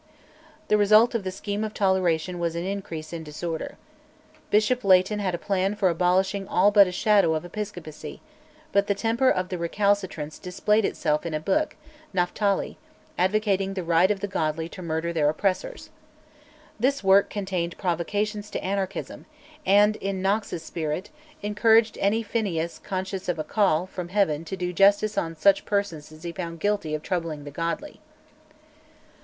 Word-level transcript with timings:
The 0.67 0.79
result 0.79 1.13
of 1.13 1.23
the 1.23 1.29
scheme 1.29 1.63
of 1.63 1.75
toleration 1.75 2.39
was 2.39 2.55
an 2.55 2.63
increase 2.65 3.13
in 3.13 3.23
disorder. 3.23 3.77
Bishop 4.49 4.83
Leighton 4.83 5.19
had 5.19 5.35
a 5.35 5.37
plan 5.37 5.75
for 5.75 5.89
abolishing 5.89 6.47
all 6.47 6.71
but 6.71 6.87
a 6.87 6.91
shadow 6.91 7.35
of 7.35 7.45
Episcopacy; 7.45 8.19
but 8.71 8.87
the 8.87 8.95
temper 8.95 9.29
of 9.29 9.49
the 9.49 9.59
recalcitrants 9.59 10.39
displayed 10.39 10.85
itself 10.85 11.23
in 11.23 11.35
a 11.35 11.39
book, 11.39 11.75
'Naphtali,' 12.13 12.79
advocating 13.15 13.75
the 13.75 13.83
right 13.83 14.09
of 14.09 14.21
the 14.21 14.27
godly 14.27 14.67
to 14.69 14.81
murder 14.81 15.13
their 15.13 15.29
oppressors. 15.29 15.91
This 16.79 17.03
work 17.03 17.29
contained 17.29 17.77
provocations 17.77 18.49
to 18.49 18.63
anarchism, 18.63 19.27
and, 19.67 19.97
in 19.97 20.19
Knox's 20.19 20.63
spirit, 20.63 21.11
encouraged 21.43 21.99
any 22.01 22.23
Phinehas 22.23 22.79
conscious 22.79 23.29
of 23.29 23.37
a 23.37 23.43
"call" 23.43 23.85
from 23.85 24.07
Heaven 24.09 24.45
to 24.45 24.57
do 24.57 24.73
justice 24.73 25.15
on 25.15 25.35
such 25.35 25.63
persons 25.63 26.11
as 26.11 26.23
he 26.23 26.31
found 26.31 26.59
guilty 26.59 26.95
of 26.95 27.03
troubling 27.03 27.43
the 27.43 27.51
godly. 27.51 28.01